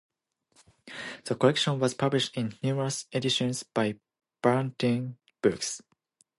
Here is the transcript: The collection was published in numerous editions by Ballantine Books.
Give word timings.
The 1.25 1.35
collection 1.35 1.77
was 1.79 1.93
published 1.93 2.35
in 2.35 2.57
numerous 2.63 3.05
editions 3.13 3.61
by 3.61 3.99
Ballantine 4.41 5.19
Books. 5.43 5.83